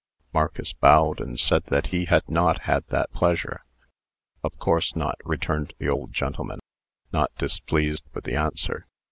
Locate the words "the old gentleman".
5.77-6.57